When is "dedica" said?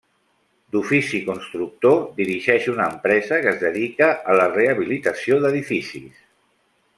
3.67-4.09